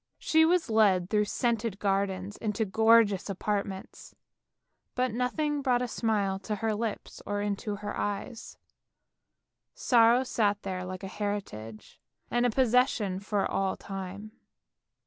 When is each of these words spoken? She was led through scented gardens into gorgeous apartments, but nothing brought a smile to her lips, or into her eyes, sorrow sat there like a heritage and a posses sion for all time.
She 0.17 0.45
was 0.45 0.67
led 0.71 1.11
through 1.11 1.25
scented 1.25 1.77
gardens 1.77 2.35
into 2.37 2.65
gorgeous 2.65 3.29
apartments, 3.29 4.15
but 4.95 5.11
nothing 5.13 5.61
brought 5.61 5.83
a 5.83 5.87
smile 5.87 6.39
to 6.39 6.55
her 6.55 6.73
lips, 6.73 7.21
or 7.23 7.39
into 7.39 7.75
her 7.75 7.95
eyes, 7.95 8.57
sorrow 9.75 10.23
sat 10.23 10.63
there 10.63 10.85
like 10.85 11.03
a 11.03 11.07
heritage 11.07 11.99
and 12.31 12.47
a 12.47 12.49
posses 12.49 12.89
sion 12.89 13.19
for 13.19 13.45
all 13.45 13.77
time. 13.77 14.31